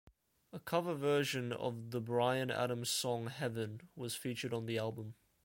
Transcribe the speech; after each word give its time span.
A 0.51 0.57
cover 0.59 0.95
version 0.95 1.53
of 1.53 1.91
the 1.91 2.01
Bryan 2.01 2.49
Adams 2.49 2.89
song 2.89 3.27
"Heaven" 3.27 3.81
was 3.95 4.15
featured 4.15 4.51
on 4.51 4.65
the 4.65 4.79
album. 4.79 5.13